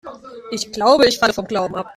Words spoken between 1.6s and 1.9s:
ab.